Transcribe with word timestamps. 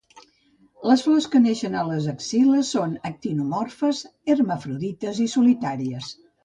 Les 0.91 1.03
flors, 1.07 1.27
que 1.35 1.41
neixen 1.43 1.77
a 1.81 1.83
les 1.91 2.09
axil·les, 2.15 2.73
són 2.77 2.97
actinomorfes, 3.11 4.05
hermafrodites 4.37 5.27
i 5.29 5.33
solitàries. 5.41 6.15